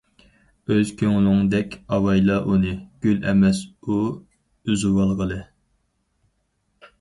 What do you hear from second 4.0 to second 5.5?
ئۈزۈۋالغىلى.